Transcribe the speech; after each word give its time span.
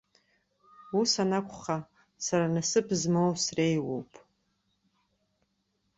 Ус 0.99 1.11
анакәха, 1.23 1.77
сара 2.25 2.45
насыԥ 2.53 2.87
змоу 3.01 3.31
среиуоуп! 3.43 4.11